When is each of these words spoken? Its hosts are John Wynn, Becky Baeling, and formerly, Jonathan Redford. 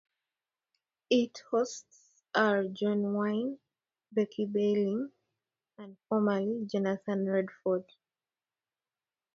Its 1.11 1.41
hosts 1.51 2.23
are 2.33 2.63
John 2.69 3.13
Wynn, 3.13 3.59
Becky 4.11 4.47
Baeling, 4.47 5.11
and 5.77 5.95
formerly, 6.09 6.65
Jonathan 6.65 7.29
Redford. 7.29 7.83